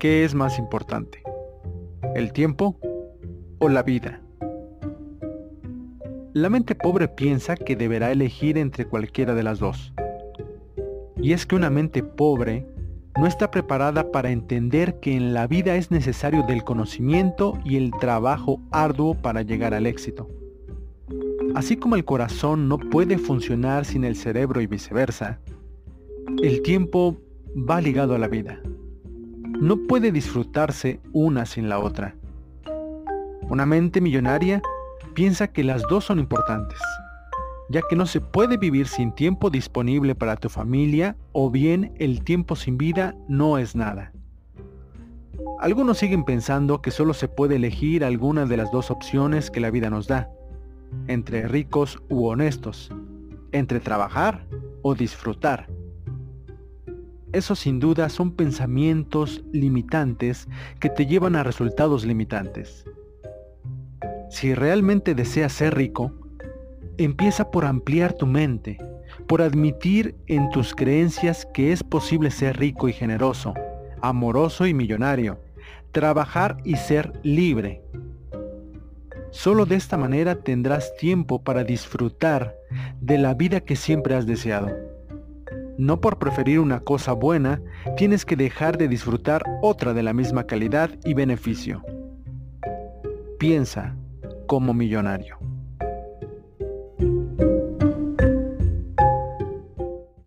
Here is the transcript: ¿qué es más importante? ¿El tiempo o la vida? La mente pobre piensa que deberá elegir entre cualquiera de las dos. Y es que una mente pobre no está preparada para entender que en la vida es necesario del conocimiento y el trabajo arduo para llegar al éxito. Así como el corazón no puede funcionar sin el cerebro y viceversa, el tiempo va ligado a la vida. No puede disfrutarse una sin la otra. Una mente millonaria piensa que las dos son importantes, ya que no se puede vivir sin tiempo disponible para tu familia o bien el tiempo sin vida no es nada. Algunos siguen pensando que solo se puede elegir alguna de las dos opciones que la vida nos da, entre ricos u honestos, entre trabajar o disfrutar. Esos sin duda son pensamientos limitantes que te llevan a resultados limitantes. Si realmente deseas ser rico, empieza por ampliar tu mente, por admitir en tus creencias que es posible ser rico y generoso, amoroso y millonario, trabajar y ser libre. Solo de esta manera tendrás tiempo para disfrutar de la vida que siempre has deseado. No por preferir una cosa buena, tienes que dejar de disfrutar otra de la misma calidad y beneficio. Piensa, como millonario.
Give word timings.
¿qué 0.00 0.24
es 0.24 0.34
más 0.34 0.58
importante? 0.58 1.22
¿El 2.16 2.32
tiempo 2.32 2.80
o 3.58 3.68
la 3.68 3.82
vida? 3.82 4.22
La 6.32 6.48
mente 6.48 6.74
pobre 6.74 7.06
piensa 7.06 7.54
que 7.54 7.76
deberá 7.76 8.10
elegir 8.10 8.56
entre 8.56 8.86
cualquiera 8.86 9.34
de 9.34 9.42
las 9.42 9.58
dos. 9.58 9.92
Y 11.18 11.34
es 11.34 11.44
que 11.44 11.54
una 11.54 11.68
mente 11.68 12.02
pobre 12.02 12.66
no 13.18 13.26
está 13.26 13.50
preparada 13.50 14.10
para 14.10 14.30
entender 14.30 15.00
que 15.00 15.14
en 15.14 15.34
la 15.34 15.46
vida 15.46 15.76
es 15.76 15.90
necesario 15.90 16.44
del 16.44 16.64
conocimiento 16.64 17.58
y 17.62 17.76
el 17.76 17.90
trabajo 17.90 18.58
arduo 18.70 19.14
para 19.14 19.42
llegar 19.42 19.74
al 19.74 19.86
éxito. 19.86 20.28
Así 21.54 21.76
como 21.76 21.96
el 21.96 22.06
corazón 22.06 22.68
no 22.68 22.78
puede 22.78 23.18
funcionar 23.18 23.84
sin 23.84 24.04
el 24.04 24.16
cerebro 24.16 24.62
y 24.62 24.66
viceversa, 24.66 25.40
el 26.42 26.62
tiempo 26.62 27.18
va 27.54 27.82
ligado 27.82 28.14
a 28.14 28.18
la 28.18 28.28
vida. 28.28 28.62
No 29.60 29.76
puede 29.76 30.10
disfrutarse 30.10 31.00
una 31.12 31.44
sin 31.44 31.68
la 31.68 31.78
otra. 31.80 32.14
Una 33.42 33.66
mente 33.66 34.00
millonaria 34.00 34.62
piensa 35.12 35.48
que 35.48 35.62
las 35.62 35.82
dos 35.82 36.06
son 36.06 36.18
importantes, 36.18 36.78
ya 37.68 37.82
que 37.86 37.94
no 37.94 38.06
se 38.06 38.22
puede 38.22 38.56
vivir 38.56 38.88
sin 38.88 39.14
tiempo 39.14 39.50
disponible 39.50 40.14
para 40.14 40.36
tu 40.36 40.48
familia 40.48 41.14
o 41.32 41.50
bien 41.50 41.92
el 41.98 42.24
tiempo 42.24 42.56
sin 42.56 42.78
vida 42.78 43.14
no 43.28 43.58
es 43.58 43.76
nada. 43.76 44.12
Algunos 45.58 45.98
siguen 45.98 46.24
pensando 46.24 46.80
que 46.80 46.90
solo 46.90 47.12
se 47.12 47.28
puede 47.28 47.56
elegir 47.56 48.02
alguna 48.02 48.46
de 48.46 48.56
las 48.56 48.70
dos 48.70 48.90
opciones 48.90 49.50
que 49.50 49.60
la 49.60 49.70
vida 49.70 49.90
nos 49.90 50.06
da, 50.06 50.30
entre 51.06 51.46
ricos 51.46 52.02
u 52.08 52.24
honestos, 52.28 52.90
entre 53.52 53.78
trabajar 53.78 54.46
o 54.80 54.94
disfrutar. 54.94 55.68
Esos 57.32 57.60
sin 57.60 57.78
duda 57.78 58.08
son 58.08 58.32
pensamientos 58.32 59.44
limitantes 59.52 60.48
que 60.80 60.88
te 60.88 61.06
llevan 61.06 61.36
a 61.36 61.44
resultados 61.44 62.04
limitantes. 62.04 62.84
Si 64.30 64.52
realmente 64.54 65.14
deseas 65.14 65.52
ser 65.52 65.76
rico, 65.76 66.12
empieza 66.98 67.52
por 67.52 67.64
ampliar 67.64 68.14
tu 68.14 68.26
mente, 68.26 68.78
por 69.28 69.42
admitir 69.42 70.16
en 70.26 70.50
tus 70.50 70.74
creencias 70.74 71.46
que 71.54 71.72
es 71.72 71.84
posible 71.84 72.32
ser 72.32 72.58
rico 72.58 72.88
y 72.88 72.92
generoso, 72.92 73.54
amoroso 74.02 74.66
y 74.66 74.74
millonario, 74.74 75.38
trabajar 75.92 76.56
y 76.64 76.76
ser 76.76 77.12
libre. 77.22 77.82
Solo 79.30 79.66
de 79.66 79.76
esta 79.76 79.96
manera 79.96 80.42
tendrás 80.42 80.96
tiempo 80.96 81.44
para 81.44 81.62
disfrutar 81.62 82.56
de 83.00 83.18
la 83.18 83.34
vida 83.34 83.60
que 83.60 83.76
siempre 83.76 84.16
has 84.16 84.26
deseado. 84.26 84.99
No 85.80 85.98
por 85.98 86.18
preferir 86.18 86.60
una 86.60 86.80
cosa 86.80 87.14
buena, 87.14 87.62
tienes 87.96 88.26
que 88.26 88.36
dejar 88.36 88.76
de 88.76 88.86
disfrutar 88.86 89.42
otra 89.62 89.94
de 89.94 90.02
la 90.02 90.12
misma 90.12 90.44
calidad 90.44 90.90
y 91.06 91.14
beneficio. 91.14 91.82
Piensa, 93.38 93.96
como 94.46 94.74
millonario. 94.74 95.38